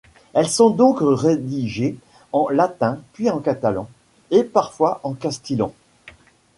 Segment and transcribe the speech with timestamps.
[0.33, 1.95] Elles sont donc rédigées
[2.33, 3.87] en latin, puis en catalan,
[4.31, 5.75] et parfois en castillan.